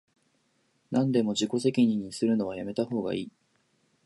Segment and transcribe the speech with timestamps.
[0.89, 3.31] なんでも自己責任にするのはやめたほうがいい